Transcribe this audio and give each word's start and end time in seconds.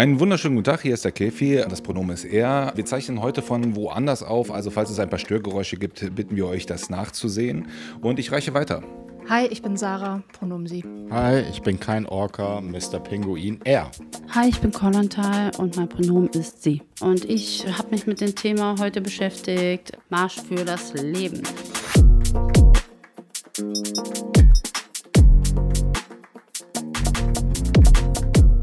Einen 0.00 0.18
wunderschönen 0.18 0.56
guten 0.56 0.64
Tag, 0.64 0.80
hier 0.80 0.94
ist 0.94 1.04
der 1.04 1.12
Kefi, 1.12 1.62
das 1.68 1.82
Pronomen 1.82 2.14
ist 2.14 2.24
er. 2.24 2.72
Wir 2.74 2.86
zeichnen 2.86 3.20
heute 3.20 3.42
von 3.42 3.76
woanders 3.76 4.22
auf, 4.22 4.50
also 4.50 4.70
falls 4.70 4.88
es 4.88 4.98
ein 4.98 5.10
paar 5.10 5.18
Störgeräusche 5.18 5.76
gibt, 5.76 6.14
bitten 6.14 6.36
wir 6.36 6.46
euch, 6.46 6.64
das 6.64 6.88
nachzusehen. 6.88 7.68
Und 8.00 8.18
ich 8.18 8.32
reiche 8.32 8.54
weiter. 8.54 8.82
Hi, 9.28 9.46
ich 9.48 9.60
bin 9.60 9.76
Sarah, 9.76 10.22
Pronomen 10.32 10.66
sie. 10.66 10.82
Hi, 11.10 11.42
ich 11.50 11.60
bin 11.60 11.78
kein 11.78 12.06
Orca, 12.06 12.62
Mr. 12.62 12.98
Pinguin, 12.98 13.60
er. 13.64 13.90
Hi, 14.30 14.48
ich 14.48 14.58
bin 14.60 14.72
Kolontal 14.72 15.50
und 15.58 15.76
mein 15.76 15.90
Pronomen 15.90 16.30
ist 16.30 16.62
sie. 16.62 16.80
Und 17.02 17.26
ich 17.26 17.66
habe 17.70 17.90
mich 17.90 18.06
mit 18.06 18.22
dem 18.22 18.34
Thema 18.34 18.76
heute 18.80 19.02
beschäftigt, 19.02 19.98
Marsch 20.08 20.36
für 20.36 20.64
das 20.64 20.94
Leben. 20.94 21.42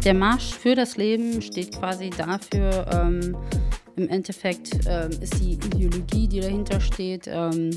Der 0.08 0.14
Marsch 0.14 0.54
für 0.54 0.74
das 0.74 0.96
Leben 0.96 1.42
steht 1.42 1.78
quasi 1.78 2.12
dafür, 2.12 2.86
ähm, 2.94 3.36
im 3.98 4.08
Endeffekt 4.08 4.70
ähm, 4.88 5.12
ist 5.20 5.38
die 5.42 5.56
Ideologie, 5.56 6.30
die 6.30 6.40
dahinter 6.40 6.80
steht, 6.80 7.28
ähm, 7.28 7.72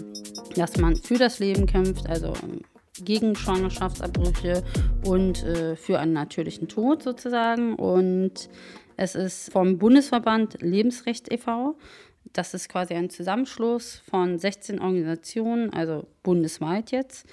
dass 0.55 0.77
man 0.77 0.95
für 0.95 1.19
das 1.19 1.41
Leben 1.41 1.67
kämpft, 1.67 2.09
also 2.09 2.29
ähm, 2.45 2.61
gegen 3.03 3.35
Schwangerschaftsabbrüche 3.35 4.63
und 5.05 5.43
äh, 5.43 5.75
für 5.75 5.99
einen 5.99 6.13
natürlichen 6.13 6.69
Tod 6.69 7.03
sozusagen. 7.03 7.75
Und 7.75 8.49
es 8.97 9.17
ist 9.17 9.51
vom 9.51 9.79
Bundesverband 9.79 10.63
Lebensrecht 10.63 11.33
e.V. 11.33 11.75
Das 12.33 12.55
ist 12.55 12.69
quasi 12.69 12.95
ein 12.95 13.11
Zusammenschluss 13.11 14.03
von 14.09 14.39
16 14.39 14.81
Organisationen, 14.81 15.73
also 15.73 16.07
bundesweit 16.23 16.93
jetzt, 16.93 17.27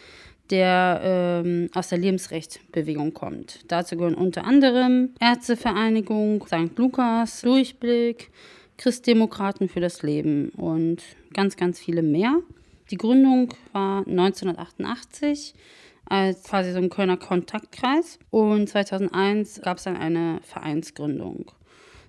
der 0.50 1.02
ähm, 1.46 1.70
aus 1.74 1.90
der 1.90 1.98
Lebensrechtsbewegung 1.98 3.14
kommt. 3.14 3.60
Dazu 3.68 3.98
gehören 3.98 4.16
unter 4.16 4.46
anderem 4.46 5.14
Ärztevereinigung, 5.20 6.46
St. 6.46 6.78
Lukas, 6.78 7.42
Durchblick, 7.42 8.32
Christdemokraten 8.78 9.70
für 9.70 9.80
das 9.80 10.04
Leben 10.04 10.50
und 10.50 11.04
ganz, 11.34 11.58
ganz 11.58 11.80
viele 11.80 12.04
mehr. 12.04 12.40
Die 12.92 12.98
Gründung 12.98 13.54
war 13.74 14.00
1988 14.08 15.54
als 16.06 16.44
quasi 16.44 16.72
so 16.72 16.78
ein 16.78 16.90
Kölner 16.90 17.18
Kontaktkreis 17.18 18.18
und 18.30 18.70
2001 18.70 19.62
gab 19.62 19.78
es 19.78 19.84
dann 19.84 19.98
eine 19.98 20.40
Vereinsgründung. 20.44 21.52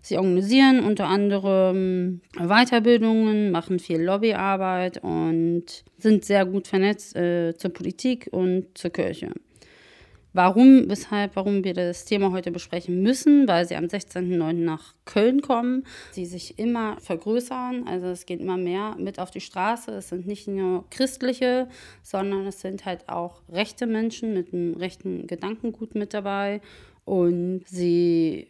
Sie 0.08 0.16
organisieren 0.16 0.82
unter 0.84 1.06
anderem 1.06 2.22
Weiterbildungen, 2.32 3.50
machen 3.50 3.78
viel 3.78 4.00
Lobbyarbeit 4.00 5.04
und 5.04 5.84
sind 5.98 6.24
sehr 6.24 6.46
gut 6.46 6.66
vernetzt 6.66 7.14
äh, 7.14 7.54
zur 7.54 7.74
Politik 7.74 8.26
und 8.30 8.66
zur 8.72 8.88
Kirche. 8.88 9.32
Warum, 10.32 10.88
weshalb, 10.88 11.36
warum 11.36 11.62
wir 11.62 11.74
das 11.74 12.06
Thema 12.06 12.32
heute 12.32 12.50
besprechen 12.50 13.02
müssen, 13.02 13.46
weil 13.48 13.68
sie 13.68 13.76
am 13.76 13.84
16.09. 13.84 14.54
nach 14.54 14.94
Köln 15.04 15.42
kommen, 15.42 15.84
sie 16.12 16.24
sich 16.24 16.58
immer 16.58 16.96
vergrößern, 17.00 17.86
also 17.86 18.06
es 18.06 18.24
geht 18.24 18.40
immer 18.40 18.56
mehr 18.56 18.96
mit 18.98 19.18
auf 19.18 19.30
die 19.30 19.42
Straße. 19.42 19.90
Es 19.90 20.08
sind 20.08 20.26
nicht 20.26 20.48
nur 20.48 20.86
christliche, 20.88 21.68
sondern 22.02 22.46
es 22.46 22.62
sind 22.62 22.86
halt 22.86 23.10
auch 23.10 23.42
rechte 23.50 23.86
Menschen 23.86 24.32
mit 24.32 24.54
einem 24.54 24.74
rechten 24.74 25.26
Gedankengut 25.26 25.94
mit 25.94 26.14
dabei 26.14 26.62
und 27.04 27.64
sie 27.66 28.48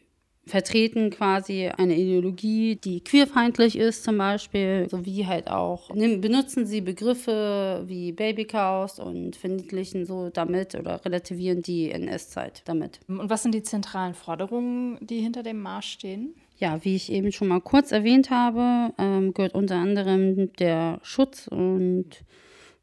vertreten 0.49 1.11
quasi 1.11 1.69
eine 1.69 1.97
Ideologie, 1.97 2.77
die 2.77 3.01
queerfeindlich 3.03 3.79
ist 3.79 4.05
zum 4.05 4.19
Beispiel, 4.19 4.89
sowie 4.91 5.27
halt 5.27 5.49
auch 5.49 5.91
benutzen 5.91 6.67
sie 6.67 6.81
Begriffe 6.81 7.85
wie 7.87 8.13
Babychaos 8.13 8.99
und 8.99 9.37
verniedlichen 9.37 10.07
so 10.07 10.31
damit 10.31 10.75
oder 10.75 11.05
relativieren 11.05 11.63
die 11.63 11.91
NS-Zeit 11.91 12.63
damit. 12.65 13.01
Und 13.09 13.31
was 13.31 13.43
sind 13.43 13.55
die 13.55 13.63
zentralen 13.63 14.15
Forderungen, 14.15 14.99
die 15.01 15.21
hinter 15.21 15.43
dem 15.43 15.61
Marsch 15.61 15.93
stehen? 15.93 16.35
Ja, 16.59 16.85
wie 16.85 16.97
ich 16.97 17.13
eben 17.13 17.31
schon 17.31 17.49
mal 17.49 17.61
kurz 17.61 17.93
erwähnt 17.93 18.31
habe, 18.31 18.93
ähm, 18.99 19.33
gehört 19.33 19.55
unter 19.55 19.77
anderem 19.77 20.53
der 20.55 20.99
Schutz 21.03 21.47
und 21.47 22.25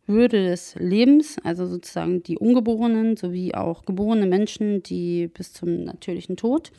würde 0.08 0.50
des 0.50 0.76
Lebens, 0.76 1.38
also 1.44 1.66
sozusagen 1.66 2.24
die 2.24 2.38
Ungeborenen 2.38 3.18
sowie 3.18 3.54
auch 3.54 3.86
geborene 3.86 4.28
Menschen, 4.28 4.84
die 4.84 5.28
bis 5.28 5.52
zum 5.52 5.84
natürlichen 5.84 6.38
Tod 6.38 6.72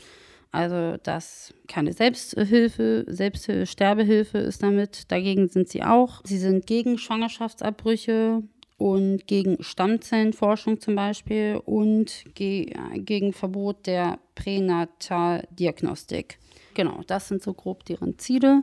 also 0.57 0.97
dass 1.03 1.53
keine 1.69 1.93
Selbsthilfe, 1.93 3.05
Selbststerbehilfe 3.07 4.39
ist 4.39 4.63
damit. 4.63 5.13
Dagegen 5.13 5.49
sind 5.49 5.69
sie 5.69 5.83
auch. 5.83 6.23
Sie 6.25 6.39
sind 6.39 6.67
gegen 6.67 6.97
Schwangerschaftsabbrüche 6.97 8.43
und 8.79 9.27
gegen 9.27 9.63
Stammzellenforschung 9.63 10.81
zum 10.81 10.95
Beispiel 10.95 11.61
und 11.63 12.25
ge 12.35 12.73
gegen 12.95 13.35
Verbot 13.35 13.87
der 13.87 14.19
Pränataldiagnostik. 14.35 16.39
Genau, 16.73 17.03
das 17.07 17.29
sind 17.29 17.43
so 17.43 17.53
grob 17.53 17.85
deren 17.85 18.19
Ziele. 18.19 18.63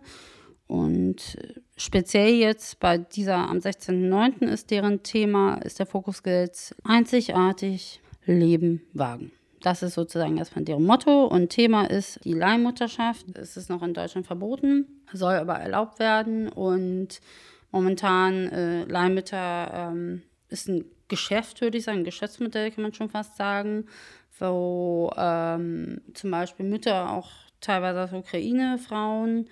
Und 0.65 1.37
speziell 1.77 2.33
jetzt 2.33 2.79
bei 2.79 2.97
dieser 2.97 3.47
am 3.49 3.57
16.09. 3.57 4.47
ist 4.47 4.71
deren 4.71 5.03
Thema, 5.03 5.57
ist 5.57 5.77
der 5.77 5.85
Fokus 5.85 6.23
gilt 6.23 6.73
einzigartig 6.83 8.01
Leben 8.25 8.81
wagen. 8.93 9.31
Das 9.63 9.81
ist 9.81 9.93
sozusagen 9.93 10.37
erstmal 10.37 10.65
deren 10.65 10.83
Motto 10.83 11.25
und 11.25 11.47
Thema 11.47 11.85
ist 11.89 12.19
die 12.25 12.33
Leihmutterschaft. 12.33 13.25
Es 13.37 13.55
ist 13.55 13.69
noch 13.69 13.81
in 13.81 13.93
Deutschland 13.93 14.27
verboten, 14.27 15.01
soll 15.13 15.35
aber 15.35 15.55
erlaubt 15.55 15.99
werden 15.99 16.49
und 16.49 17.21
momentan 17.71 18.49
äh, 18.49 18.83
Leihmütter 18.83 19.71
ähm, 19.73 20.21
ist 20.49 20.67
ein 20.67 20.83
Geschäft, 21.07 21.61
würde 21.61 21.77
ich 21.77 21.85
sagen, 21.85 21.99
ein 21.99 22.03
Geschäftsmodell 22.03 22.71
kann 22.71 22.83
man 22.83 22.93
schon 22.93 23.09
fast 23.09 23.37
sagen, 23.37 23.85
wo 24.37 25.13
ähm, 25.15 26.01
zum 26.13 26.31
Beispiel 26.31 26.65
Mütter 26.65 27.11
auch 27.11 27.29
teilweise 27.61 28.03
aus 28.03 28.11
Ukraine, 28.11 28.77
Frauen, 28.77 29.47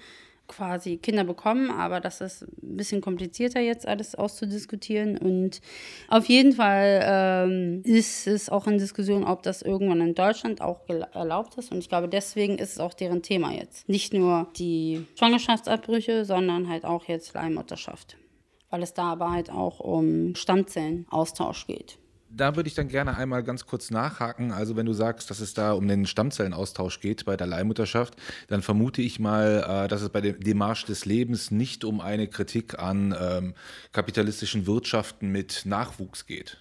quasi 0.52 0.98
Kinder 0.98 1.24
bekommen, 1.24 1.72
aber 1.72 2.02
das 2.02 2.20
ist 2.20 2.44
ein 2.44 2.76
bisschen 2.76 3.00
komplizierter 3.00 3.62
jetzt 3.62 3.88
alles 3.88 4.16
auszudiskutieren. 4.16 5.18
Und 5.18 5.62
auf 6.10 6.26
jeden 6.26 6.54
Fall 6.54 7.02
ähm, 7.04 7.82
ist 7.84 8.28
es 8.28 8.50
auch 8.50 8.68
in 8.68 8.78
Diskussion, 8.78 9.24
ob 9.24 9.44
das 9.44 9.62
irgendwann 9.62 10.02
in 10.02 10.14
Deutschland 10.14 10.62
auch 10.62 10.82
erlaubt 11.14 11.58
ist. 11.58 11.72
Und 11.72 11.80
ich 11.80 11.90
glaube, 11.90 12.10
deswegen 12.10 12.58
ist 12.58 12.74
es 12.74 12.80
auch 12.80 12.94
deren 12.94 13.24
Thema 13.24 13.54
jetzt. 13.54 13.88
Nicht 13.88 14.14
nur 14.14 14.48
die 14.58 15.08
Schwangerschaftsabbrüche, 15.18 16.26
sondern 16.26 16.68
halt 16.68 16.84
auch 16.84 17.06
jetzt 17.06 17.34
Leihmutterschaft. 17.34 18.18
Weil 18.70 18.84
es 18.84 18.94
da 18.94 19.14
aber 19.14 19.32
halt 19.32 19.50
auch 19.50 19.80
um 19.80 20.36
Stammzellenaustausch 20.36 21.66
geht. 21.68 21.98
Da 22.34 22.56
würde 22.56 22.68
ich 22.68 22.76
dann 22.76 22.88
gerne 22.88 23.18
einmal 23.18 23.44
ganz 23.44 23.66
kurz 23.66 23.92
nachhaken. 23.92 24.52
Also 24.52 24.76
wenn 24.76 24.86
du 24.86 24.94
sagst, 24.94 25.30
dass 25.30 25.40
es 25.40 25.54
da 25.54 25.74
um 25.74 25.88
den 25.88 26.06
Stammzellenaustausch 26.06 27.00
geht 27.00 27.26
bei 27.26 27.36
der 27.36 27.48
Leihmutterschaft, 27.48 28.16
dann 28.48 28.62
vermute 28.62 29.02
ich 29.02 29.20
mal, 29.20 29.86
äh, 29.86 29.88
dass 29.88 30.02
es 30.02 30.10
bei 30.10 30.22
dem 30.22 30.40
Demarsch 30.40 30.86
des 30.86 31.06
Lebens 31.06 31.52
nicht 31.52 31.84
um 31.84 32.00
eine 32.00 32.28
Kritik 32.28 32.80
an 32.80 33.16
ähm, 33.20 33.54
kapitalistischen 33.92 34.66
Wirtschaften 34.66 35.32
mit 35.32 35.64
Nachwuchs 35.66 36.26
geht. 36.26 36.58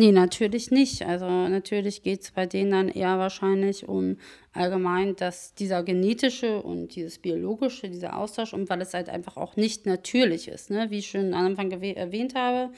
Nee, 0.00 0.12
natürlich 0.12 0.70
nicht. 0.70 1.02
Also 1.02 1.26
natürlich 1.26 2.04
geht 2.04 2.22
es 2.22 2.30
bei 2.30 2.46
denen 2.46 2.70
dann 2.70 2.88
eher 2.88 3.18
wahrscheinlich 3.18 3.88
um 3.88 4.16
allgemein, 4.52 5.16
dass 5.16 5.54
dieser 5.54 5.82
genetische 5.82 6.62
und 6.62 6.94
dieses 6.94 7.18
biologische, 7.18 7.88
dieser 7.88 8.16
Austausch, 8.16 8.52
und 8.54 8.70
weil 8.70 8.80
es 8.80 8.94
halt 8.94 9.08
einfach 9.08 9.36
auch 9.36 9.56
nicht 9.56 9.86
natürlich 9.86 10.46
ist, 10.46 10.70
ne? 10.70 10.86
wie 10.90 10.98
ich 10.98 11.10
schon 11.10 11.34
am 11.34 11.46
Anfang 11.46 11.72
erwähnt 11.72 12.36
habe, 12.36 12.72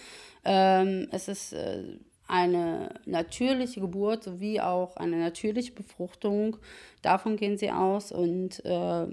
ähm, 0.46 1.08
es 1.10 1.28
ist 1.28 1.52
äh, 1.52 1.82
eine 2.30 2.94
natürliche 3.06 3.80
Geburt 3.80 4.24
sowie 4.24 4.60
auch 4.60 4.96
eine 4.96 5.18
natürliche 5.18 5.72
Befruchtung. 5.72 6.56
Davon 7.02 7.36
gehen 7.36 7.58
sie 7.58 7.70
aus 7.70 8.12
und 8.12 8.64
äh, 8.64 9.06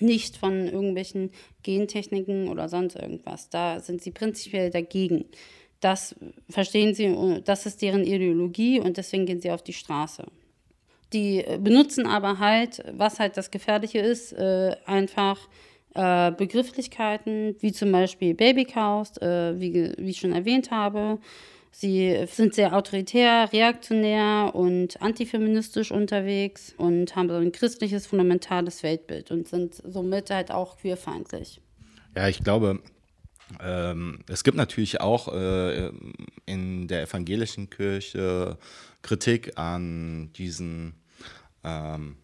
nicht 0.00 0.36
von 0.36 0.66
irgendwelchen 0.66 1.30
Gentechniken 1.62 2.48
oder 2.48 2.68
sonst 2.68 2.96
irgendwas. 2.96 3.50
Da 3.50 3.80
sind 3.80 4.02
sie 4.02 4.10
prinzipiell 4.10 4.70
dagegen. 4.70 5.24
Das 5.80 6.14
verstehen 6.48 6.94
sie, 6.94 7.42
das 7.44 7.66
ist 7.66 7.82
deren 7.82 8.04
Ideologie 8.04 8.80
und 8.80 8.96
deswegen 8.96 9.26
gehen 9.26 9.40
sie 9.40 9.50
auf 9.50 9.62
die 9.62 9.72
Straße. 9.72 10.24
Die 11.12 11.44
benutzen 11.60 12.06
aber 12.06 12.38
halt, 12.38 12.82
was 12.92 13.20
halt 13.20 13.36
das 13.36 13.50
Gefährliche 13.50 13.98
ist, 13.98 14.32
äh, 14.32 14.74
einfach 14.86 15.48
äh, 15.94 16.32
Begrifflichkeiten 16.32 17.54
wie 17.60 17.72
zum 17.72 17.92
Beispiel 17.92 18.34
Babycows, 18.34 19.16
äh, 19.18 19.60
wie, 19.60 19.92
wie 19.96 20.10
ich 20.10 20.18
schon 20.18 20.32
erwähnt 20.32 20.70
habe, 20.70 21.18
Sie 21.76 22.24
sind 22.28 22.54
sehr 22.54 22.76
autoritär, 22.76 23.52
reaktionär 23.52 24.54
und 24.54 25.02
antifeministisch 25.02 25.90
unterwegs 25.90 26.72
und 26.76 27.16
haben 27.16 27.28
so 27.28 27.34
ein 27.34 27.50
christliches, 27.50 28.06
fundamentales 28.06 28.84
Weltbild 28.84 29.32
und 29.32 29.48
sind 29.48 29.74
somit 29.74 30.30
halt 30.30 30.52
auch 30.52 30.76
queerfeindlich. 30.76 31.60
Ja, 32.14 32.28
ich 32.28 32.44
glaube, 32.44 32.78
ähm, 33.60 34.20
es 34.28 34.44
gibt 34.44 34.56
natürlich 34.56 35.00
auch 35.00 35.34
äh, 35.34 35.90
in 36.46 36.86
der 36.86 37.02
evangelischen 37.02 37.70
Kirche 37.70 38.56
Kritik 39.02 39.58
an 39.58 40.32
diesen, 40.34 40.94
ähm, 41.64 42.14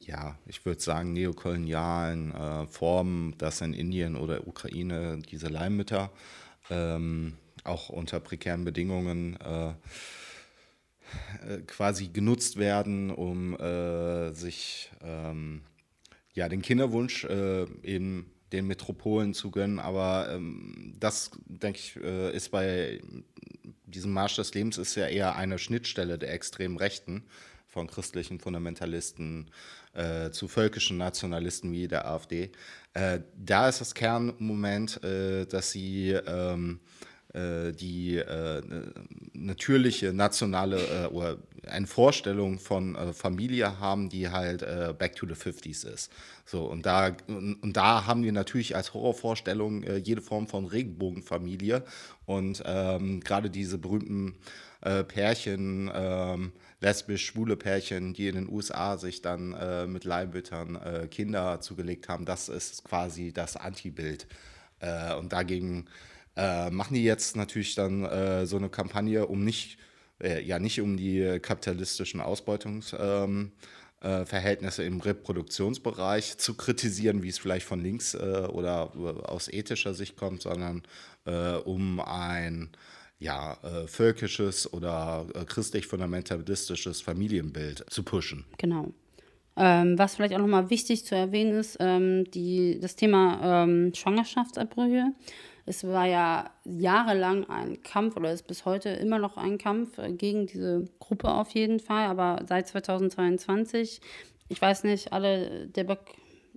ja, 0.00 0.36
ich 0.46 0.66
würde 0.66 0.82
sagen, 0.82 1.14
neokolonialen 1.14 2.34
äh, 2.34 2.66
Formen, 2.66 3.38
dass 3.38 3.62
in 3.62 3.72
Indien 3.72 4.16
oder 4.16 4.46
Ukraine 4.46 5.18
diese 5.30 5.48
Leihmütter 5.48 6.10
ähm, 6.68 7.38
auch 7.68 7.88
unter 7.88 8.20
prekären 8.20 8.64
Bedingungen 8.64 9.36
äh, 9.40 9.68
äh, 9.68 9.74
quasi 11.66 12.08
genutzt 12.08 12.56
werden, 12.58 13.10
um 13.10 13.58
äh, 13.58 14.32
sich 14.32 14.90
ähm, 15.02 15.62
ja, 16.34 16.48
den 16.48 16.62
Kinderwunsch 16.62 17.24
äh, 17.24 17.64
in 17.82 18.26
den 18.52 18.66
Metropolen 18.66 19.34
zu 19.34 19.50
gönnen. 19.50 19.78
Aber 19.78 20.28
ähm, 20.30 20.94
das, 20.98 21.30
denke 21.46 21.78
ich, 21.78 21.96
äh, 21.96 22.34
ist 22.34 22.50
bei 22.50 23.00
diesem 23.86 24.12
Marsch 24.12 24.36
des 24.36 24.54
Lebens 24.54 24.78
ist 24.78 24.94
ja 24.94 25.06
eher 25.06 25.36
eine 25.36 25.58
Schnittstelle 25.58 26.18
der 26.18 26.32
extremen 26.32 26.76
Rechten 26.76 27.24
von 27.66 27.86
christlichen 27.86 28.40
Fundamentalisten 28.40 29.50
äh, 29.92 30.30
zu 30.30 30.48
völkischen 30.48 30.96
Nationalisten 30.96 31.72
wie 31.72 31.88
der 31.88 32.06
AfD. 32.06 32.50
Äh, 32.94 33.20
da 33.36 33.68
ist 33.68 33.80
das 33.80 33.94
Kernmoment, 33.94 35.02
äh, 35.04 35.46
dass 35.46 35.70
sie 35.70 36.10
ähm, 36.10 36.80
äh, 36.80 37.07
die 37.34 38.16
äh, 38.16 38.62
natürliche 39.34 40.14
nationale 40.14 40.78
äh, 40.78 41.06
oder 41.08 41.36
eine 41.66 41.86
Vorstellung 41.86 42.58
von 42.58 42.96
Familie 43.12 43.78
haben, 43.78 44.08
die 44.08 44.30
halt 44.30 44.64
back 44.98 45.16
to 45.16 45.26
the 45.26 45.34
50s 45.34 45.86
ist. 45.86 46.10
So, 46.46 46.64
und 46.64 46.86
da, 46.86 47.14
und, 47.26 47.76
da 47.76 48.06
haben 48.06 48.22
wir 48.22 48.32
natürlich 48.32 48.74
als 48.74 48.94
Horrorvorstellung 48.94 49.84
jede 49.98 50.22
Form 50.22 50.46
von 50.46 50.64
Regenbogenfamilie 50.64 51.84
und 52.24 52.62
ähm, 52.64 53.20
gerade 53.20 53.50
diese 53.50 53.76
berühmten 53.76 54.36
Pärchen, 54.80 55.90
ähm, 55.92 56.52
lesbisch-schwule 56.80 57.56
Pärchen, 57.56 58.14
die 58.14 58.28
in 58.28 58.36
den 58.36 58.48
USA 58.48 58.96
sich 58.96 59.22
dann 59.22 59.52
äh, 59.52 59.86
mit 59.86 60.04
Leihmüttern 60.04 60.76
äh, 60.76 61.08
Kinder 61.08 61.60
zugelegt 61.60 62.08
haben, 62.08 62.24
das 62.24 62.48
ist 62.48 62.84
quasi 62.84 63.32
das 63.32 63.56
Antibild. 63.56 64.26
Äh, 64.80 65.14
und 65.14 65.32
dagegen 65.32 65.86
äh, 66.38 66.70
machen 66.70 66.94
die 66.94 67.02
jetzt 67.02 67.36
natürlich 67.36 67.74
dann 67.74 68.04
äh, 68.04 68.46
so 68.46 68.56
eine 68.56 68.68
Kampagne, 68.68 69.26
um 69.26 69.44
nicht, 69.44 69.78
äh, 70.22 70.42
ja, 70.42 70.58
nicht 70.58 70.80
um 70.80 70.96
die 70.96 71.38
kapitalistischen 71.42 72.20
Ausbeutungsverhältnisse 72.20 74.84
ähm, 74.84 74.92
im 74.92 75.00
Reproduktionsbereich 75.00 76.38
zu 76.38 76.54
kritisieren, 76.54 77.22
wie 77.22 77.28
es 77.28 77.38
vielleicht 77.38 77.66
von 77.66 77.82
links 77.82 78.14
oder 78.14 78.92
aus 79.24 79.48
ethischer 79.48 79.94
Sicht 79.94 80.16
kommt, 80.16 80.42
sondern 80.42 80.82
um 81.64 82.00
ein 82.00 82.70
ja, 83.18 83.56
äh, 83.62 83.86
völkisches 83.86 84.72
oder 84.72 85.26
äh, 85.34 85.44
christlich-fundamentalistisches 85.44 87.00
Familienbild 87.00 87.84
zu 87.90 88.02
pushen. 88.02 88.44
Genau. 88.58 88.92
Ähm, 89.56 89.98
was 89.98 90.14
vielleicht 90.14 90.34
auch 90.34 90.38
nochmal 90.38 90.70
wichtig 90.70 91.04
zu 91.04 91.16
erwähnen 91.16 91.58
ist, 91.58 91.78
ähm, 91.80 92.30
die, 92.30 92.78
das 92.80 92.94
Thema 92.94 93.64
ähm, 93.64 93.92
Schwangerschaftsabbrüche. 93.92 95.12
Es 95.68 95.84
war 95.84 96.06
ja 96.06 96.50
jahrelang 96.64 97.48
ein 97.50 97.82
Kampf 97.82 98.16
oder 98.16 98.32
ist 98.32 98.46
bis 98.46 98.64
heute 98.64 98.88
immer 98.88 99.18
noch 99.18 99.36
ein 99.36 99.58
Kampf 99.58 99.98
äh, 99.98 100.12
gegen 100.12 100.46
diese 100.46 100.88
Gruppe 100.98 101.30
auf 101.30 101.50
jeden 101.50 101.78
Fall, 101.78 102.06
aber 102.06 102.42
seit 102.48 102.68
2022, 102.68 104.00
ich 104.48 104.62
weiß 104.62 104.84
nicht, 104.84 105.12
alle, 105.12 105.66
der 105.66 105.84
Be 105.84 105.98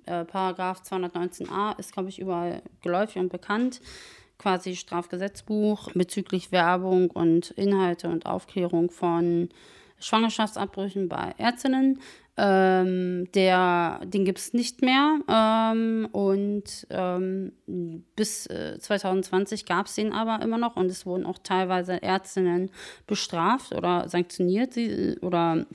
äh, 0.06 0.24
Paragraph 0.24 0.82
219a 0.82 1.78
ist, 1.78 1.92
glaube 1.92 2.08
ich, 2.08 2.20
überall 2.20 2.62
geläufig 2.82 3.22
und 3.22 3.30
bekannt. 3.30 3.82
Quasi 4.40 4.76
Strafgesetzbuch 4.76 5.92
bezüglich 5.94 6.52
Werbung 6.52 7.12
und 7.12 7.52
Inhalte 7.52 8.08
und 8.08 8.26
Aufklärung 8.26 8.90
von 8.90 9.50
Schwangerschaftsabbrüchen 10.02 11.08
bei 11.08 11.34
Ärztinnen. 11.38 12.00
Ähm, 12.38 13.30
der, 13.34 14.02
den 14.06 14.26
gibt 14.26 14.40
es 14.40 14.54
nicht 14.54 14.82
mehr. 14.82 15.20
Ähm, 15.28 16.08
und 16.12 16.88
ähm, 16.90 17.52
bis 18.16 18.48
äh, 18.48 18.80
2020 18.80 19.66
gab 19.66 19.88
es 19.88 19.96
den 19.96 20.14
aber 20.14 20.44
immer 20.44 20.58
noch 20.58 20.76
und 20.76 20.88
es 20.88 21.06
wurden 21.06 21.26
auch 21.26 21.40
teilweise 21.44 22.02
Ärztinnen 22.02 22.72
bestraft 23.06 23.74
oder 23.74 24.08
sanktioniert, 24.08 24.74
sie, 24.74 25.18
oder 25.22 25.66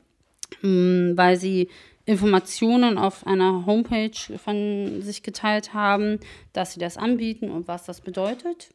mh, 0.62 1.12
mm, 1.12 1.16
weil 1.16 1.36
sie 1.36 1.68
Informationen 2.06 2.98
auf 2.98 3.26
einer 3.26 3.66
Homepage 3.66 4.38
von 4.42 5.02
sich 5.02 5.22
geteilt 5.22 5.74
haben, 5.74 6.20
dass 6.52 6.72
sie 6.72 6.80
das 6.80 6.96
anbieten 6.96 7.50
und 7.50 7.68
was 7.68 7.84
das 7.84 8.00
bedeutet. 8.00 8.70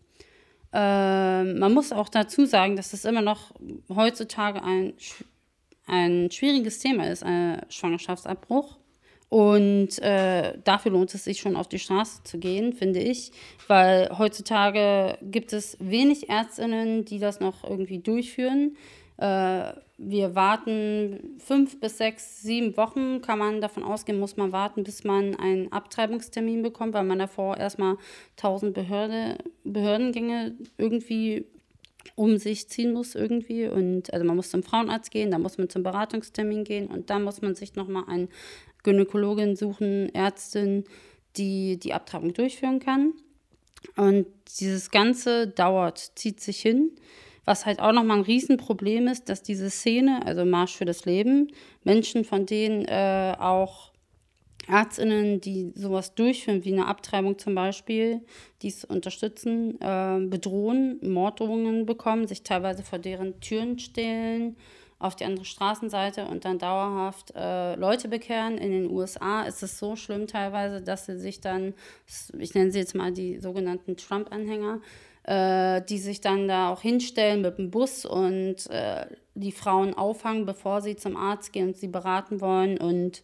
Äh, 0.73 1.43
man 1.43 1.73
muss 1.73 1.91
auch 1.91 2.09
dazu 2.09 2.45
sagen, 2.45 2.75
dass 2.75 2.93
es 2.93 3.05
immer 3.05 3.21
noch 3.21 3.53
heutzutage 3.89 4.63
ein, 4.63 4.93
ein 5.87 6.29
schwieriges 6.31 6.79
Thema 6.79 7.09
ist, 7.09 7.23
ein 7.23 7.61
Schwangerschaftsabbruch. 7.69 8.77
Und 9.29 9.97
äh, 9.99 10.57
dafür 10.65 10.91
lohnt 10.91 11.13
es 11.13 11.23
sich 11.23 11.39
schon 11.39 11.55
auf 11.55 11.69
die 11.69 11.79
Straße 11.79 12.23
zu 12.25 12.37
gehen, 12.37 12.73
finde 12.73 12.99
ich, 12.99 13.31
weil 13.67 14.09
heutzutage 14.17 15.17
gibt 15.21 15.53
es 15.53 15.77
wenig 15.79 16.27
Ärztinnen, 16.29 17.05
die 17.05 17.17
das 17.17 17.39
noch 17.39 17.63
irgendwie 17.63 17.99
durchführen. 17.99 18.75
Äh, 19.15 19.71
wir 19.97 20.35
warten 20.35 21.37
fünf 21.37 21.79
bis 21.79 21.99
sechs, 21.99 22.41
sieben 22.41 22.75
Wochen, 22.75 23.21
kann 23.21 23.39
man 23.39 23.61
davon 23.61 23.83
ausgehen, 23.83 24.19
muss 24.19 24.35
man 24.35 24.51
warten, 24.51 24.83
bis 24.83 25.03
man 25.03 25.35
einen 25.35 25.71
Abtreibungstermin 25.71 26.63
bekommt, 26.63 26.93
weil 26.93 27.03
man 27.03 27.19
davor 27.19 27.55
erstmal 27.55 27.97
tausend 28.35 28.73
Behörde, 28.73 29.37
Behördengänge 29.63 30.57
irgendwie 30.77 31.45
um 32.15 32.37
sich 32.37 32.69
ziehen 32.69 32.93
muss 32.93 33.15
irgendwie. 33.15 33.67
Und 33.67 34.13
also 34.13 34.25
man 34.25 34.35
muss 34.35 34.49
zum 34.49 34.63
Frauenarzt 34.63 35.11
gehen, 35.11 35.31
dann 35.31 35.41
muss 35.41 35.57
man 35.57 35.69
zum 35.69 35.83
Beratungstermin 35.83 36.63
gehen 36.63 36.87
und 36.87 37.09
dann 37.09 37.23
muss 37.23 37.41
man 37.41 37.55
sich 37.55 37.75
nochmal 37.75 38.03
eine 38.07 38.27
Gynäkologin 38.83 39.55
suchen, 39.55 40.13
Ärztin, 40.13 40.85
die 41.37 41.77
die 41.77 41.93
Abtreibung 41.93 42.33
durchführen 42.33 42.79
kann. 42.79 43.13
Und 43.95 44.27
dieses 44.59 44.91
Ganze 44.91 45.47
dauert, 45.47 46.11
zieht 46.15 46.39
sich 46.39 46.61
hin. 46.61 46.91
Was 47.45 47.65
halt 47.65 47.79
auch 47.79 47.91
nochmal 47.91 48.17
ein 48.17 48.23
Riesenproblem 48.23 49.07
ist, 49.07 49.27
dass 49.27 49.41
diese 49.41 49.69
Szene, 49.71 50.25
also 50.25 50.45
Marsch 50.45 50.75
für 50.75 50.85
das 50.85 51.05
Leben, 51.05 51.51
Menschen, 51.83 52.23
von 52.23 52.45
denen 52.45 52.85
äh, 52.85 53.35
auch 53.39 53.90
Ärztinnen, 54.67 55.41
die 55.41 55.71
sowas 55.75 56.15
durchführen, 56.15 56.63
wie 56.63 56.73
eine 56.73 56.87
Abtreibung 56.87 57.37
zum 57.37 57.55
Beispiel, 57.55 58.21
die 58.61 58.67
es 58.67 58.85
unterstützen, 58.85 59.79
äh, 59.81 60.19
bedrohen, 60.25 60.99
Morddrohungen 61.01 61.85
bekommen, 61.85 62.27
sich 62.27 62.43
teilweise 62.43 62.83
vor 62.83 62.99
deren 62.99 63.39
Türen 63.39 63.79
stellen, 63.79 64.55
auf 65.01 65.15
die 65.15 65.25
andere 65.25 65.45
Straßenseite 65.45 66.25
und 66.25 66.45
dann 66.45 66.59
dauerhaft 66.59 67.33
äh, 67.35 67.75
Leute 67.75 68.07
bekehren. 68.07 68.59
In 68.59 68.71
den 68.71 68.91
USA 68.91 69.43
ist 69.43 69.63
es 69.63 69.79
so 69.79 69.95
schlimm 69.95 70.27
teilweise, 70.27 70.81
dass 70.81 71.07
sie 71.07 71.17
sich 71.17 71.41
dann, 71.41 71.73
ich 72.37 72.53
nenne 72.53 72.71
sie 72.71 72.79
jetzt 72.79 72.93
mal 72.93 73.11
die 73.11 73.39
sogenannten 73.39 73.97
Trump-Anhänger, 73.97 74.79
äh, 75.23 75.81
die 75.89 75.97
sich 75.97 76.21
dann 76.21 76.47
da 76.47 76.69
auch 76.69 76.81
hinstellen 76.81 77.41
mit 77.41 77.57
dem 77.57 77.71
Bus 77.71 78.05
und 78.05 78.69
äh, 78.69 79.07
die 79.33 79.51
Frauen 79.51 79.95
auffangen, 79.95 80.45
bevor 80.45 80.81
sie 80.81 80.95
zum 80.95 81.17
Arzt 81.17 81.51
gehen 81.51 81.69
und 81.69 81.77
sie 81.77 81.87
beraten 81.87 82.39
wollen 82.39 82.77
und 82.77 83.23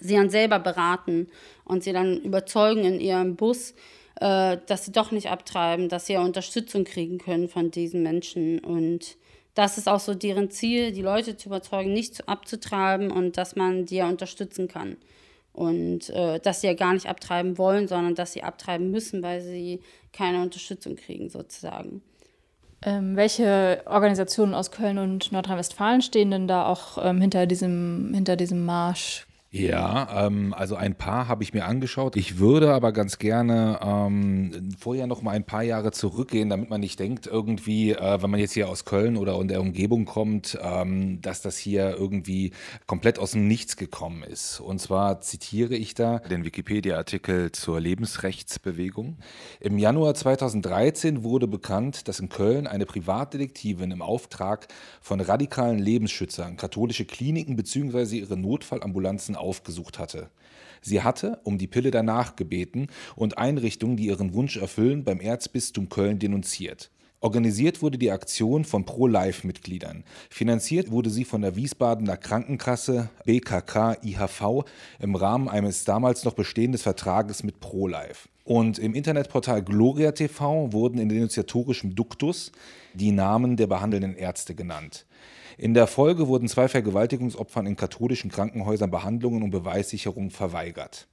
sie 0.00 0.16
dann 0.16 0.30
selber 0.30 0.58
beraten 0.58 1.28
und 1.64 1.84
sie 1.84 1.92
dann 1.92 2.18
überzeugen 2.18 2.84
in 2.84 3.00
ihrem 3.00 3.36
Bus, 3.36 3.74
äh, 4.20 4.58
dass 4.66 4.84
sie 4.84 4.92
doch 4.92 5.10
nicht 5.10 5.30
abtreiben, 5.30 5.88
dass 5.88 6.06
sie 6.06 6.14
ja 6.14 6.22
Unterstützung 6.22 6.84
kriegen 6.84 7.18
können 7.18 7.48
von 7.48 7.70
diesen 7.70 8.02
Menschen 8.02 8.58
und 8.58 9.16
das 9.54 9.76
ist 9.76 9.88
auch 9.88 10.00
so 10.00 10.14
deren 10.14 10.50
Ziel, 10.50 10.92
die 10.92 11.02
Leute 11.02 11.36
zu 11.36 11.48
überzeugen, 11.48 11.92
nicht 11.92 12.28
abzutreiben 12.28 13.10
und 13.10 13.36
dass 13.36 13.56
man 13.56 13.84
die 13.84 13.96
ja 13.96 14.08
unterstützen 14.08 14.68
kann. 14.68 14.96
Und 15.52 16.08
äh, 16.08 16.40
dass 16.40 16.62
sie 16.62 16.68
ja 16.68 16.74
gar 16.74 16.94
nicht 16.94 17.06
abtreiben 17.06 17.58
wollen, 17.58 17.86
sondern 17.86 18.14
dass 18.14 18.32
sie 18.32 18.42
abtreiben 18.42 18.90
müssen, 18.90 19.22
weil 19.22 19.42
sie 19.42 19.80
keine 20.12 20.40
Unterstützung 20.40 20.96
kriegen, 20.96 21.28
sozusagen. 21.28 22.00
Ähm, 22.80 23.16
welche 23.16 23.82
Organisationen 23.84 24.54
aus 24.54 24.70
Köln 24.70 24.96
und 24.96 25.30
Nordrhein-Westfalen 25.30 26.00
stehen 26.00 26.30
denn 26.30 26.48
da 26.48 26.66
auch 26.66 26.96
ähm, 27.04 27.20
hinter, 27.20 27.46
diesem, 27.46 28.12
hinter 28.14 28.36
diesem 28.36 28.64
Marsch? 28.64 29.26
Ja, 29.54 30.26
ähm, 30.26 30.54
also 30.54 30.76
ein 30.76 30.94
paar 30.94 31.28
habe 31.28 31.42
ich 31.42 31.52
mir 31.52 31.66
angeschaut. 31.66 32.16
Ich 32.16 32.38
würde 32.38 32.72
aber 32.72 32.90
ganz 32.90 33.18
gerne 33.18 33.80
ähm, 33.82 34.70
vorher 34.78 35.06
noch 35.06 35.20
mal 35.20 35.32
ein 35.32 35.44
paar 35.44 35.62
Jahre 35.62 35.92
zurückgehen, 35.92 36.48
damit 36.48 36.70
man 36.70 36.80
nicht 36.80 36.98
denkt, 36.98 37.26
irgendwie, 37.26 37.90
äh, 37.90 38.22
wenn 38.22 38.30
man 38.30 38.40
jetzt 38.40 38.54
hier 38.54 38.70
aus 38.70 38.86
Köln 38.86 39.18
oder 39.18 39.38
in 39.38 39.48
der 39.48 39.60
Umgebung 39.60 40.06
kommt, 40.06 40.58
ähm, 40.62 41.20
dass 41.20 41.42
das 41.42 41.58
hier 41.58 41.94
irgendwie 41.98 42.52
komplett 42.86 43.18
aus 43.18 43.32
dem 43.32 43.46
Nichts 43.46 43.76
gekommen 43.76 44.22
ist. 44.22 44.58
Und 44.58 44.80
zwar 44.80 45.20
zitiere 45.20 45.74
ich 45.74 45.92
da 45.92 46.20
den 46.20 46.46
Wikipedia-Artikel 46.46 47.52
zur 47.52 47.78
Lebensrechtsbewegung. 47.78 49.18
Im 49.60 49.76
Januar 49.76 50.14
2013 50.14 51.24
wurde 51.24 51.46
bekannt, 51.46 52.08
dass 52.08 52.20
in 52.20 52.30
Köln 52.30 52.66
eine 52.66 52.86
Privatdetektivin 52.86 53.90
im 53.90 54.00
Auftrag 54.00 54.68
von 55.02 55.20
radikalen 55.20 55.78
Lebensschützern 55.78 56.56
katholische 56.56 57.04
Kliniken 57.04 57.56
bzw. 57.56 58.16
ihre 58.16 58.38
Notfallambulanzen 58.38 59.36
aufgesucht 59.42 59.98
hatte. 59.98 60.30
Sie 60.80 61.02
hatte 61.02 61.38
um 61.44 61.58
die 61.58 61.68
Pille 61.68 61.90
danach 61.90 62.36
gebeten 62.36 62.88
und 63.14 63.38
Einrichtungen, 63.38 63.96
die 63.96 64.06
ihren 64.06 64.34
Wunsch 64.34 64.56
erfüllen, 64.56 65.04
beim 65.04 65.20
Erzbistum 65.20 65.88
Köln 65.88 66.18
denunziert. 66.18 66.90
Organisiert 67.20 67.82
wurde 67.82 67.98
die 67.98 68.10
Aktion 68.10 68.64
von 68.64 68.84
Pro-Life-Mitgliedern. 68.84 70.02
Finanziert 70.28 70.90
wurde 70.90 71.08
sie 71.08 71.24
von 71.24 71.40
der 71.40 71.54
Wiesbadener 71.54 72.16
Krankenkasse 72.16 73.10
BKK 73.24 73.96
IHV 74.02 74.64
im 74.98 75.14
Rahmen 75.14 75.48
eines 75.48 75.84
damals 75.84 76.24
noch 76.24 76.34
bestehenden 76.34 76.80
Vertrages 76.80 77.44
mit 77.44 77.60
Pro-Life. 77.60 78.28
Und 78.42 78.80
im 78.80 78.92
Internetportal 78.92 79.62
Gloria 79.62 80.10
TV 80.10 80.72
wurden 80.72 80.98
in 80.98 81.08
denunziatorischem 81.08 81.94
Duktus 81.94 82.50
die 82.92 83.12
Namen 83.12 83.56
der 83.56 83.68
behandelnden 83.68 84.16
Ärzte 84.16 84.56
genannt. 84.56 85.06
In 85.58 85.74
der 85.74 85.86
Folge 85.86 86.28
wurden 86.28 86.48
zwei 86.48 86.68
Vergewaltigungsopfern 86.68 87.66
in 87.66 87.76
katholischen 87.76 88.30
Krankenhäusern 88.30 88.90
Behandlungen 88.90 89.42
und 89.42 89.50
Beweissicherung 89.50 90.30
verweigert. 90.30 91.06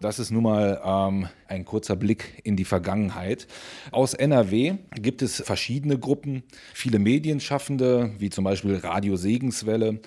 Das 0.00 0.18
ist 0.18 0.30
nun 0.30 0.44
mal 0.44 0.80
ähm, 0.84 1.28
ein 1.50 1.64
kurzer 1.64 1.96
Blick 1.96 2.40
in 2.44 2.56
die 2.56 2.64
Vergangenheit. 2.64 3.46
Aus 3.90 4.14
NRW 4.14 4.74
gibt 4.94 5.22
es 5.22 5.42
verschiedene 5.44 5.98
Gruppen, 5.98 6.42
viele 6.72 6.98
Medienschaffende, 6.98 8.12
wie 8.18 8.30
zum 8.30 8.44
Beispiel 8.44 8.76
Radio 8.76 9.16
Segenswelle. 9.16 10.00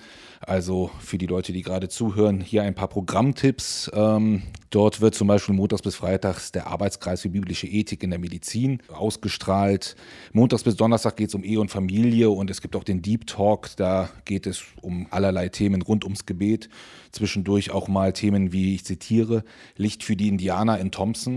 Also 0.46 0.90
für 1.00 1.16
die 1.16 1.26
Leute, 1.26 1.52
die 1.52 1.62
gerade 1.62 1.88
zuhören, 1.88 2.40
hier 2.40 2.62
ein 2.62 2.74
paar 2.74 2.88
Programmtipps. 2.88 3.90
Ähm, 3.94 4.42
dort 4.70 5.00
wird 5.00 5.14
zum 5.14 5.28
Beispiel 5.28 5.54
montags 5.54 5.82
bis 5.82 5.94
freitags 5.94 6.52
der 6.52 6.66
Arbeitskreis 6.66 7.22
für 7.22 7.30
biblische 7.30 7.66
Ethik 7.66 8.02
in 8.02 8.10
der 8.10 8.18
Medizin 8.18 8.82
ausgestrahlt. 8.92 9.96
Montags 10.32 10.62
bis 10.62 10.76
Donnerstag 10.76 11.16
geht 11.16 11.28
es 11.28 11.34
um 11.34 11.44
Ehe 11.44 11.60
und 11.60 11.70
Familie 11.70 12.30
und 12.30 12.50
es 12.50 12.60
gibt 12.60 12.76
auch 12.76 12.84
den 12.84 13.00
Deep 13.00 13.26
Talk. 13.26 13.70
Da 13.76 14.10
geht 14.24 14.46
es 14.46 14.64
um 14.82 15.06
allerlei 15.10 15.48
Themen 15.48 15.82
rund 15.82 16.04
ums 16.04 16.26
Gebet. 16.26 16.68
Zwischendurch 17.10 17.70
auch 17.70 17.88
mal 17.88 18.12
Themen 18.12 18.52
wie, 18.52 18.74
ich 18.74 18.84
zitiere, 18.84 19.44
Licht 19.76 20.04
für 20.04 20.16
die 20.16 20.28
Indianer 20.28 20.78
in 20.78 20.90
Thompson. 20.90 21.33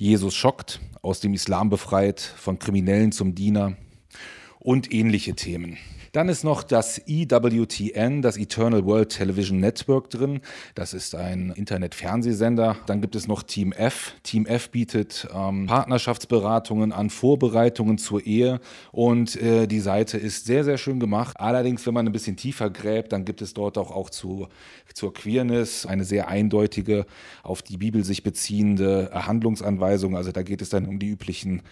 Jesus 0.00 0.34
schockt, 0.34 0.80
aus 1.02 1.20
dem 1.20 1.34
Islam 1.34 1.68
befreit, 1.68 2.22
von 2.22 2.58
Kriminellen 2.58 3.12
zum 3.12 3.34
Diener 3.34 3.76
und 4.60 4.92
ähnliche 4.92 5.34
Themen. 5.34 5.78
Dann 6.12 6.28
ist 6.28 6.42
noch 6.42 6.64
das 6.64 7.00
EWTN, 7.06 8.20
das 8.20 8.36
Eternal 8.36 8.84
World 8.84 9.10
Television 9.10 9.60
Network 9.60 10.10
drin. 10.10 10.40
Das 10.74 10.92
ist 10.92 11.14
ein 11.14 11.50
Internet-Fernsehsender. 11.50 12.76
Dann 12.86 13.00
gibt 13.00 13.14
es 13.14 13.28
noch 13.28 13.44
Team 13.44 13.70
F. 13.70 14.14
Team 14.24 14.44
F 14.44 14.70
bietet 14.70 15.28
ähm, 15.32 15.66
Partnerschaftsberatungen 15.66 16.90
an, 16.90 17.10
Vorbereitungen 17.10 17.96
zur 17.96 18.26
Ehe. 18.26 18.60
Und 18.90 19.40
äh, 19.40 19.68
die 19.68 19.78
Seite 19.78 20.18
ist 20.18 20.46
sehr, 20.46 20.64
sehr 20.64 20.78
schön 20.78 20.98
gemacht. 20.98 21.36
Allerdings, 21.38 21.86
wenn 21.86 21.94
man 21.94 22.06
ein 22.06 22.12
bisschen 22.12 22.36
tiefer 22.36 22.70
gräbt, 22.70 23.12
dann 23.12 23.24
gibt 23.24 23.40
es 23.40 23.54
dort 23.54 23.78
auch, 23.78 23.92
auch 23.92 24.10
zu, 24.10 24.48
zur 24.92 25.14
Queerness 25.14 25.86
eine 25.86 26.02
sehr 26.02 26.26
eindeutige, 26.26 27.06
auf 27.44 27.62
die 27.62 27.76
Bibel 27.76 28.02
sich 28.02 28.24
beziehende 28.24 29.10
Handlungsanweisung. 29.14 30.16
Also 30.16 30.32
da 30.32 30.42
geht 30.42 30.60
es 30.60 30.70
dann 30.70 30.86
um 30.86 30.98
die 30.98 31.08
üblichen 31.08 31.62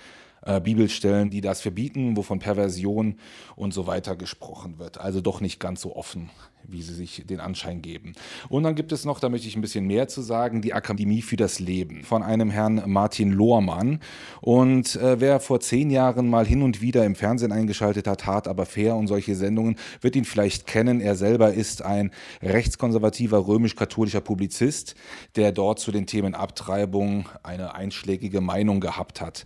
äh, 0.43 0.61
Bibelstellen, 0.61 1.31
die 1.31 1.41
das 1.41 1.61
verbieten, 1.61 2.17
wovon 2.17 2.39
Perversion 2.39 3.19
und 3.57 3.73
so 3.73 3.87
weiter 3.87 4.17
gesprochen 4.17 4.79
wird. 4.79 4.99
Also 4.99 5.21
doch 5.21 5.41
nicht 5.41 5.61
ganz 5.61 5.81
so 5.81 5.97
offen, 5.97 6.31
wie 6.69 6.83
sie 6.83 6.95
sich 6.95 7.25
den 7.27 7.41
Anschein 7.41 7.83
geben. 7.83 8.13
Und 8.49 8.63
dann 8.63 8.75
gibt 8.75 8.93
es 8.93 9.05
noch, 9.05 9.21
da 9.21 9.29
möchte 9.29 9.49
ich 9.49 9.57
ein 9.57 9.63
bisschen 9.63 9.87
mehr 9.87 10.07
zu 10.09 10.23
sagen, 10.23 10.61
die 10.63 10.75
Akademie 10.75 11.23
für 11.23 11.37
das 11.37 11.61
Leben 11.61 12.05
von 12.05 12.23
einem 12.23 12.51
Herrn 12.51 12.83
Martin 12.87 13.33
Lohrmann. 13.33 14.01
Und 14.41 14.97
äh, 14.97 15.21
wer 15.21 15.41
vor 15.41 15.61
zehn 15.61 15.91
Jahren 15.91 16.29
mal 16.29 16.47
hin 16.47 16.63
und 16.63 16.81
wieder 16.81 17.05
im 17.05 17.15
Fernsehen 17.15 17.53
eingeschaltet 17.53 18.07
hat, 18.07 18.27
hart 18.27 18.47
aber 18.47 18.67
fair 18.67 18.97
und 18.97 19.07
solche 19.07 19.35
Sendungen, 19.35 19.77
wird 20.01 20.15
ihn 20.15 20.25
vielleicht 20.25 20.67
kennen. 20.67 21.01
Er 21.01 21.17
selber 21.17 21.53
ist 21.55 21.83
ein 21.83 22.11
rechtskonservativer 22.43 23.47
römisch-katholischer 23.47 24.21
Publizist, 24.21 24.95
der 25.37 25.53
dort 25.53 25.79
zu 25.79 25.91
den 25.91 26.07
Themen 26.07 26.35
Abtreibung 26.35 27.29
eine 27.43 27.75
einschlägige 27.75 28.41
Meinung 28.41 28.81
gehabt 28.81 29.21
hat. 29.21 29.45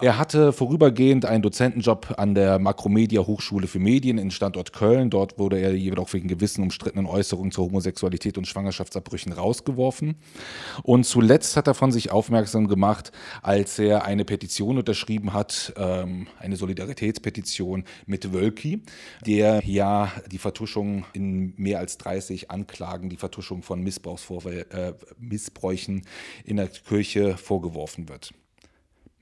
Er 0.00 0.18
hatte 0.18 0.52
vorübergehend 0.52 1.26
einen 1.26 1.42
Dozentenjob 1.42 2.14
an 2.16 2.34
der 2.34 2.58
Makromedia 2.58 3.24
Hochschule 3.24 3.68
für 3.68 3.78
Medien 3.78 4.18
in 4.18 4.32
Standort 4.32 4.72
Köln. 4.72 5.10
Dort 5.10 5.38
wurde 5.38 5.60
er 5.60 5.74
jedoch 5.74 6.12
wegen 6.12 6.26
gewissen 6.26 6.61
umstrittenen 6.62 7.06
Äußerungen 7.06 7.50
zur 7.50 7.66
Homosexualität 7.66 8.38
und 8.38 8.46
Schwangerschaftsabbrüchen 8.46 9.32
rausgeworfen. 9.32 10.16
Und 10.82 11.04
zuletzt 11.04 11.56
hat 11.56 11.66
er 11.66 11.74
von 11.74 11.92
sich 11.92 12.10
aufmerksam 12.10 12.68
gemacht, 12.68 13.12
als 13.42 13.78
er 13.78 14.04
eine 14.04 14.24
Petition 14.24 14.78
unterschrieben 14.78 15.32
hat, 15.32 15.72
ähm, 15.76 16.26
eine 16.38 16.56
Solidaritätspetition 16.56 17.84
mit 18.06 18.32
Wölki, 18.32 18.82
der 19.26 19.62
ja 19.64 20.12
die 20.30 20.38
Vertuschung 20.38 21.04
in 21.12 21.54
mehr 21.56 21.78
als 21.78 21.98
30 21.98 22.50
Anklagen, 22.50 23.08
die 23.08 23.16
Vertuschung 23.16 23.62
von 23.62 23.86
äh, 23.86 24.92
Missbräuchen 25.18 26.02
in 26.44 26.56
der 26.56 26.68
Kirche 26.68 27.36
vorgeworfen 27.36 28.08
wird. 28.08 28.32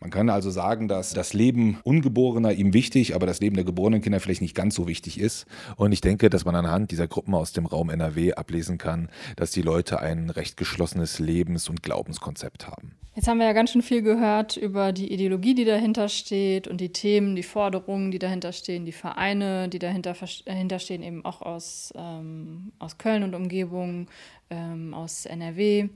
Man 0.01 0.09
kann 0.09 0.31
also 0.31 0.51
sagen, 0.51 0.89
dass 0.89 1.13
das 1.13 1.35
Leben 1.35 1.79
Ungeborener 1.85 2.53
ihm 2.53 2.73
wichtig, 2.73 3.15
aber 3.15 3.27
das 3.27 3.41
Leben 3.41 3.57
der 3.57 3.67
geborenen 3.67 4.01
Kinder 4.01 4.19
vielleicht 4.19 4.41
nicht 4.41 4.55
ganz 4.55 4.75
so 4.75 4.89
wichtig 4.89 5.21
ist. 5.21 5.45
Und 5.77 5.93
ich 5.93 6.01
denke, 6.01 6.31
dass 6.31 6.47
man 6.47 6.55
anhand 6.55 6.91
dieser 6.91 7.07
Gruppen 7.07 7.35
aus 7.35 7.53
dem 7.53 7.67
Raum 7.67 7.91
NRW 7.91 8.33
ablesen 8.33 8.79
kann, 8.79 9.11
dass 9.37 9.51
die 9.51 9.61
Leute 9.61 10.01
ein 10.01 10.31
recht 10.31 10.57
geschlossenes 10.57 11.19
Lebens- 11.19 11.69
und 11.69 11.83
Glaubenskonzept 11.83 12.67
haben. 12.67 12.93
Jetzt 13.15 13.29
haben 13.29 13.37
wir 13.37 13.45
ja 13.45 13.53
ganz 13.53 13.73
schön 13.73 13.83
viel 13.83 14.01
gehört 14.01 14.57
über 14.57 14.93
die 14.93 15.13
Ideologie, 15.13 15.55
die 15.55 15.67
dahinter 15.67 16.09
steht 16.09 16.67
und 16.67 16.81
die 16.81 16.95
Themen, 16.95 17.37
die 17.37 17.43
Forderungen, 17.43 18.11
die 18.11 18.19
dahinter 18.19 18.53
stehen, 18.53 18.87
die 18.87 18.93
Vereine, 18.93 19.69
die 19.69 19.79
dahinter, 19.79 20.15
dahinter 20.47 20.79
stehen, 20.79 21.03
eben 21.03 21.27
auch 21.27 21.43
aus, 21.43 21.93
ähm, 21.95 22.73
aus 22.79 22.97
Köln 22.97 23.23
und 23.23 23.35
Umgebung, 23.35 24.09
ähm, 24.49 24.95
aus 24.95 25.27
NRW. 25.27 25.91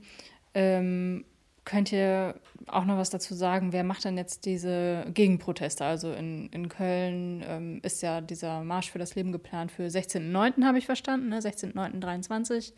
Ähm, 0.53 1.25
Könnt 1.65 1.91
ihr 1.91 2.35
auch 2.67 2.85
noch 2.85 2.97
was 2.97 3.09
dazu 3.09 3.33
sagen? 3.33 3.73
Wer 3.73 3.83
macht 3.83 4.05
denn 4.05 4.17
jetzt 4.17 4.45
diese 4.45 5.05
Gegenproteste? 5.11 5.83
Also 5.83 6.13
in, 6.13 6.47
in 6.49 6.69
Köln 6.69 7.43
ähm, 7.47 7.79
ist 7.83 8.03
ja 8.03 8.21
dieser 8.21 8.63
Marsch 8.63 8.91
für 8.91 8.99
das 8.99 9.15
Leben 9.15 9.31
geplant 9.31 9.71
für 9.71 9.83
16.09., 9.83 10.63
habe 10.63 10.77
ich 10.77 10.85
verstanden, 10.85 11.29
ne? 11.29 11.39
16.09.23. 11.39 12.73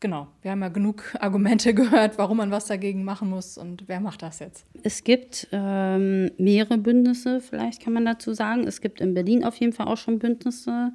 Genau, 0.00 0.28
wir 0.40 0.50
haben 0.50 0.62
ja 0.62 0.68
genug 0.68 1.14
Argumente 1.20 1.72
gehört, 1.72 2.18
warum 2.18 2.38
man 2.38 2.50
was 2.50 2.66
dagegen 2.66 3.04
machen 3.04 3.28
muss 3.30 3.56
und 3.56 3.84
wer 3.86 4.00
macht 4.00 4.22
das 4.22 4.38
jetzt? 4.38 4.66
Es 4.82 5.04
gibt 5.04 5.48
ähm, 5.52 6.30
mehrere 6.38 6.78
Bündnisse, 6.78 7.40
vielleicht 7.40 7.82
kann 7.82 7.92
man 7.94 8.04
dazu 8.06 8.34
sagen. 8.34 8.66
Es 8.66 8.80
gibt 8.80 9.00
in 9.00 9.14
Berlin 9.14 9.44
auf 9.44 9.56
jeden 9.56 9.74
Fall 9.74 9.86
auch 9.86 9.98
schon 9.98 10.18
Bündnisse, 10.18 10.92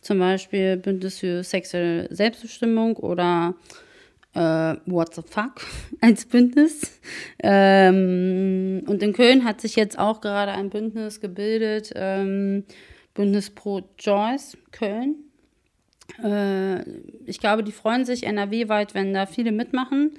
zum 0.00 0.18
Beispiel 0.18 0.76
Bündnis 0.78 1.18
für 1.18 1.42
sexuelle 1.42 2.14
Selbstbestimmung 2.14 2.96
oder 2.96 3.54
äh, 4.36 4.76
What 4.86 5.14
the 5.14 5.22
fuck 5.22 5.66
als 6.00 6.26
Bündnis. 6.26 7.00
Ähm, 7.42 8.82
und 8.86 9.02
in 9.02 9.12
Köln 9.12 9.44
hat 9.44 9.60
sich 9.60 9.76
jetzt 9.76 9.98
auch 9.98 10.20
gerade 10.20 10.52
ein 10.52 10.70
Bündnis 10.70 11.20
gebildet, 11.20 11.92
ähm, 11.94 12.64
Bündnis 13.14 13.50
Pro 13.50 13.82
Joyce 13.98 14.58
Köln. 14.72 15.16
Äh, 16.22 16.82
ich 17.24 17.40
glaube, 17.40 17.64
die 17.64 17.72
freuen 17.72 18.04
sich 18.04 18.24
NRW-weit, 18.24 18.94
wenn 18.94 19.14
da 19.14 19.26
viele 19.26 19.52
mitmachen. 19.52 20.12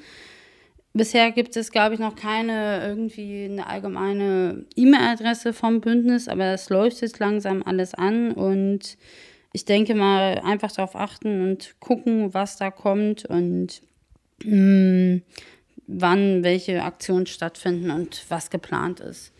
Bisher 0.94 1.32
gibt 1.32 1.56
es, 1.56 1.72
glaube 1.72 1.94
ich, 1.94 2.00
noch 2.00 2.16
keine 2.16 2.82
irgendwie 2.88 3.46
eine 3.46 3.68
allgemeine 3.68 4.66
E-Mail-Adresse 4.76 5.54
vom 5.54 5.80
Bündnis, 5.80 6.28
aber 6.28 6.46
es 6.54 6.70
läuft 6.70 7.02
jetzt 7.02 7.20
langsam 7.20 7.62
alles 7.62 7.94
an 7.94 8.32
und 8.32 8.98
ich 9.54 9.66
denke 9.66 9.94
mal 9.94 10.42
einfach 10.44 10.72
darauf 10.72 10.96
achten 10.96 11.44
und 11.44 11.76
gucken, 11.80 12.34
was 12.34 12.58
da 12.58 12.72
kommt 12.72 13.26
und 13.26 13.84
wann 14.44 15.24
welche 16.44 16.84
Aktionen 16.84 17.26
stattfinden 17.26 17.92
und 17.92 18.24
was 18.30 18.50
geplant 18.50 19.00
ist 19.00 19.34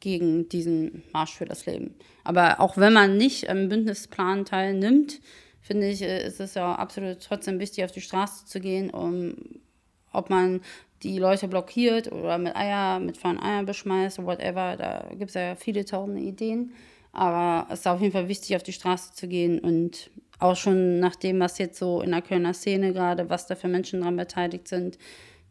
gegen 0.00 0.48
diesen 0.50 1.02
Marsch 1.12 1.34
für 1.34 1.46
das 1.46 1.66
Leben. 1.66 1.94
Aber 2.24 2.60
auch 2.60 2.76
wenn 2.76 2.92
man 2.92 3.16
nicht 3.16 3.48
am 3.48 3.68
Bündnisplan 3.70 4.44
teilnimmt, 4.44 5.20
finde 5.62 5.88
ich, 5.88 6.02
äh, 6.02 6.26
ist 6.26 6.40
es 6.40 6.54
ja 6.54 6.74
absolut 6.74 7.20
trotzdem 7.20 7.58
wichtig, 7.58 7.84
auf 7.84 7.92
die 7.92 8.02
Straße 8.02 8.44
zu 8.44 8.60
gehen, 8.60 8.90
um 8.90 9.34
ob 10.12 10.30
man 10.30 10.60
die 11.02 11.18
Leute 11.18 11.48
blockiert 11.48 12.12
oder 12.12 12.38
mit 12.38 12.54
Eier, 12.54 13.00
mit 13.00 13.16
faulen 13.18 13.40
Eier 13.40 13.64
beschmeißt, 13.64 14.24
whatever. 14.24 14.76
Da 14.76 15.08
gibt 15.10 15.30
es 15.30 15.34
ja 15.34 15.54
viele 15.56 15.84
tausende 15.84 16.20
Ideen. 16.20 16.72
Aber 17.14 17.72
es 17.72 17.80
ist 17.80 17.86
auf 17.86 18.00
jeden 18.00 18.12
Fall 18.12 18.28
wichtig, 18.28 18.56
auf 18.56 18.64
die 18.64 18.72
Straße 18.72 19.12
zu 19.14 19.28
gehen 19.28 19.60
und 19.60 20.10
auch 20.40 20.56
schon 20.56 20.98
nach 20.98 21.14
dem, 21.14 21.38
was 21.38 21.58
jetzt 21.58 21.78
so 21.78 22.00
in 22.00 22.10
der 22.10 22.22
Kölner 22.22 22.54
Szene 22.54 22.92
gerade, 22.92 23.30
was 23.30 23.46
da 23.46 23.54
für 23.54 23.68
Menschen 23.68 24.00
dran 24.00 24.16
beteiligt 24.16 24.66
sind, 24.66 24.98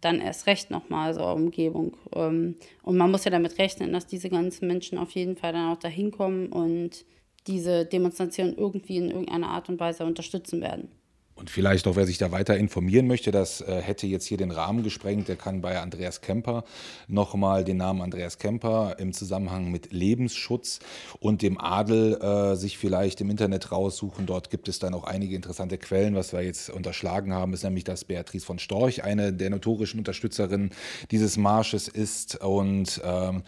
dann 0.01 0.19
erst 0.19 0.45
recht 0.45 0.71
nochmal 0.71 1.13
so 1.13 1.23
Umgebung. 1.23 1.95
Ähm, 2.13 2.55
und 2.81 2.97
man 2.97 3.09
muss 3.09 3.23
ja 3.23 3.31
damit 3.31 3.57
rechnen, 3.59 3.93
dass 3.93 4.05
diese 4.05 4.29
ganzen 4.29 4.67
Menschen 4.67 4.97
auf 4.97 5.11
jeden 5.11 5.37
Fall 5.37 5.53
dann 5.53 5.71
auch 5.71 5.79
dahin 5.79 6.11
kommen 6.11 6.47
und 6.47 7.05
diese 7.47 7.85
Demonstration 7.85 8.53
irgendwie 8.57 8.97
in 8.97 9.09
irgendeiner 9.09 9.47
Art 9.47 9.69
und 9.69 9.79
Weise 9.79 10.05
unterstützen 10.05 10.61
werden. 10.61 10.89
Und 11.35 11.49
vielleicht 11.49 11.87
auch, 11.87 11.95
wer 11.95 12.05
sich 12.05 12.19
da 12.19 12.31
weiter 12.31 12.57
informieren 12.57 13.07
möchte, 13.07 13.31
das 13.31 13.61
äh, 13.61 13.81
hätte 13.81 14.05
jetzt 14.05 14.25
hier 14.25 14.37
den 14.37 14.51
Rahmen 14.51 14.83
gesprengt, 14.83 15.27
der 15.27 15.35
kann 15.35 15.61
bei 15.61 15.79
Andreas 15.79 16.21
Kemper 16.21 16.63
nochmal 17.07 17.63
den 17.63 17.77
Namen 17.77 18.01
Andreas 18.01 18.37
Kemper 18.37 18.97
im 18.99 19.13
Zusammenhang 19.13 19.71
mit 19.71 19.91
Lebensschutz 19.91 20.79
und 21.19 21.41
dem 21.41 21.59
Adel 21.59 22.21
äh, 22.21 22.55
sich 22.55 22.77
vielleicht 22.77 23.19
im 23.21 23.31
Internet 23.31 23.71
raussuchen. 23.71 24.27
Dort 24.27 24.51
gibt 24.51 24.67
es 24.67 24.77
dann 24.77 24.93
auch 24.93 25.05
einige 25.05 25.35
interessante 25.35 25.79
Quellen. 25.79 26.13
Was 26.13 26.33
wir 26.33 26.41
jetzt 26.41 26.69
unterschlagen 26.69 27.33
haben, 27.33 27.53
ist 27.53 27.63
nämlich, 27.63 27.83
dass 27.83 28.05
Beatrice 28.05 28.45
von 28.45 28.59
Storch 28.59 29.03
eine 29.03 29.33
der 29.33 29.49
notorischen 29.49 29.99
Unterstützerinnen 29.99 30.69
dieses 31.09 31.37
Marsches 31.37 31.87
ist 31.87 32.41
und 32.43 33.01
ähm, 33.03 33.41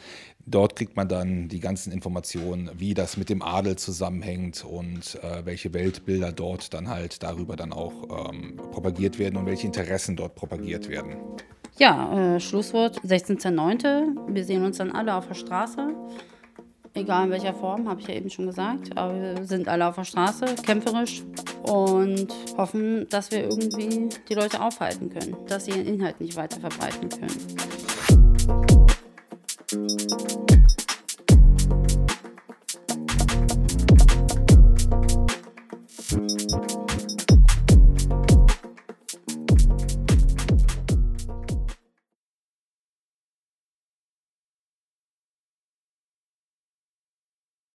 Dort 0.47 0.75
kriegt 0.75 0.95
man 0.95 1.07
dann 1.07 1.47
die 1.47 1.59
ganzen 1.59 1.91
Informationen, 1.91 2.69
wie 2.77 2.93
das 2.93 3.17
mit 3.17 3.29
dem 3.29 3.41
Adel 3.41 3.77
zusammenhängt 3.77 4.63
und 4.63 5.17
äh, 5.23 5.43
welche 5.43 5.73
Weltbilder 5.73 6.31
dort 6.31 6.73
dann 6.75 6.87
halt 6.87 7.23
darüber 7.23 7.55
dann 7.55 7.73
auch 7.73 8.29
ähm, 8.29 8.55
propagiert 8.71 9.17
werden 9.17 9.37
und 9.37 9.47
welche 9.47 9.65
Interessen 9.65 10.15
dort 10.15 10.35
propagiert 10.35 10.87
werden. 10.87 11.15
Ja, 11.77 12.35
äh, 12.35 12.39
Schlusswort 12.39 12.99
16.09. 12.99 14.33
Wir 14.33 14.45
sehen 14.45 14.63
uns 14.63 14.77
dann 14.77 14.91
alle 14.91 15.15
auf 15.15 15.27
der 15.27 15.33
Straße. 15.33 15.95
egal 16.93 17.25
in 17.25 17.31
welcher 17.31 17.53
Form, 17.55 17.89
habe 17.89 17.99
ich 17.99 18.07
ja 18.07 18.13
eben 18.13 18.29
schon 18.29 18.45
gesagt. 18.45 18.95
Aber 18.95 19.19
wir 19.19 19.45
sind 19.45 19.67
alle 19.67 19.87
auf 19.87 19.95
der 19.95 20.03
Straße, 20.03 20.45
kämpferisch 20.63 21.23
und 21.63 22.27
hoffen, 22.55 23.07
dass 23.09 23.31
wir 23.31 23.43
irgendwie 23.43 24.09
die 24.29 24.35
Leute 24.35 24.61
aufhalten 24.61 25.09
können, 25.09 25.35
dass 25.47 25.65
sie 25.65 25.71
ihren 25.71 25.87
Inhalt 25.87 26.21
nicht 26.21 26.35
weiter 26.37 26.59
verbreiten 26.59 27.09
können. 27.09 27.84